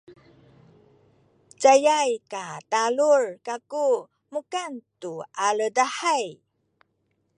[1.61, 3.89] cayay katalul kaku
[4.33, 5.13] mukan tu
[5.45, 6.25] aledahay